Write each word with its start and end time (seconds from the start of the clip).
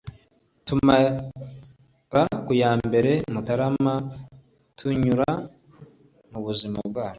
tumara 0.65 1.09
ku 2.45 2.51
ya 2.61 2.71
mbere 2.85 3.11
mutarama 3.33 3.95
tunyura 4.77 5.29
mu 6.31 6.39
buzima 6.45 6.77
bwacu 6.89 7.09